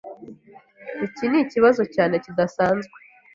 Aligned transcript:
Iki 1.05 1.25
nikibazo 1.29 1.81
cyane, 1.95 2.15
kidasanzwe. 2.23 2.95